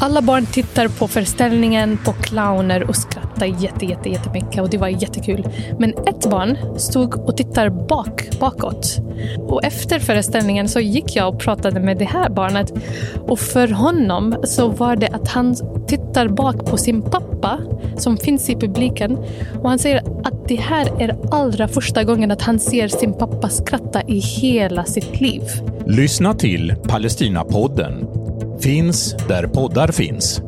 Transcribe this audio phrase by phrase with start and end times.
[0.00, 4.88] Alla barn tittar på föreställningen på clowner och skrattar jätte, jätte, jättemycket och det var
[4.88, 5.48] jättekul.
[5.78, 8.96] Men ett barn stod och tittade bak, bakåt.
[9.38, 12.72] Och efter föreställningen så gick jag och pratade med det här barnet.
[13.26, 15.56] Och för honom så var det att han
[15.88, 17.58] tittar bak på sin pappa
[17.96, 19.18] som finns i publiken.
[19.62, 23.48] Och han säger att det här är allra första gången att han ser sin pappa
[23.48, 25.42] skratta i hela sitt liv.
[25.86, 28.17] Lyssna till Palestinapodden.
[28.60, 30.42] Finns där poddar finns.